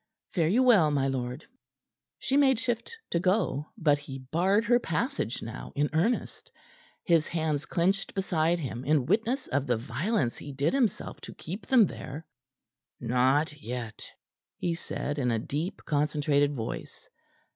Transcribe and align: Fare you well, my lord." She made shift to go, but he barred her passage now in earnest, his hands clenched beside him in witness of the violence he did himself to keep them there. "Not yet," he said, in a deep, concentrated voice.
Fare 0.33 0.47
you 0.47 0.63
well, 0.63 0.89
my 0.89 1.07
lord." 1.07 1.45
She 2.17 2.35
made 2.35 2.57
shift 2.57 2.97
to 3.11 3.19
go, 3.19 3.67
but 3.77 3.99
he 3.99 4.17
barred 4.17 4.65
her 4.65 4.79
passage 4.79 5.43
now 5.43 5.71
in 5.75 5.91
earnest, 5.93 6.51
his 7.03 7.27
hands 7.27 7.67
clenched 7.67 8.15
beside 8.15 8.57
him 8.57 8.83
in 8.83 9.05
witness 9.05 9.45
of 9.49 9.67
the 9.67 9.77
violence 9.77 10.39
he 10.39 10.51
did 10.53 10.73
himself 10.73 11.21
to 11.21 11.35
keep 11.35 11.67
them 11.67 11.85
there. 11.85 12.25
"Not 12.99 13.61
yet," 13.61 14.09
he 14.57 14.73
said, 14.73 15.19
in 15.19 15.29
a 15.29 15.37
deep, 15.37 15.83
concentrated 15.85 16.55
voice. 16.55 17.07